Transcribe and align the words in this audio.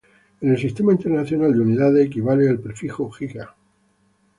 En 0.41 0.49
el 0.49 0.57
Sistema 0.57 0.91
Internacional 0.93 1.53
de 1.53 1.59
Unidades 1.59 2.07
equivale 2.07 2.49
al 2.49 2.57
prefijo 2.59 3.11
giga. 3.11 3.53